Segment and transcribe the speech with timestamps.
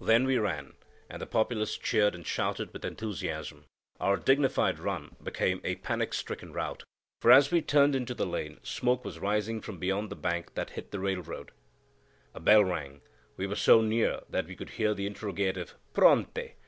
[0.00, 0.74] Then we ran,
[1.08, 3.66] and the populace cheered and shouted with enthusiasm;
[4.00, 6.82] our dignified run became a panic stricken rout,
[7.20, 10.70] for as we turned into the lane, smoke was rising from beyond the bank that
[10.70, 11.52] hid the railroad;
[12.34, 13.02] a bell rang;
[13.36, 16.54] we were so near that we could hear the interrogative Pronte?